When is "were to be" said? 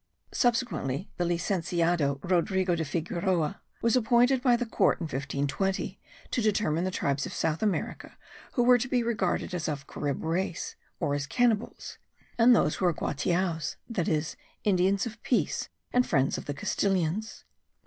8.63-9.03